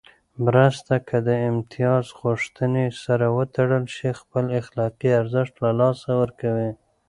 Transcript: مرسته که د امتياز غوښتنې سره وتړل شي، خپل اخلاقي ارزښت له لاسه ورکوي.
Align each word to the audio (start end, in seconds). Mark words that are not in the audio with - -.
مرسته 0.45 0.95
که 1.07 1.17
د 1.27 1.29
امتياز 1.49 2.05
غوښتنې 2.21 2.87
سره 3.03 3.25
وتړل 3.37 3.85
شي، 3.95 4.09
خپل 4.21 4.43
اخلاقي 4.59 5.09
ارزښت 5.21 5.55
له 5.63 5.71
لاسه 5.79 6.09
ورکوي. 6.21 6.71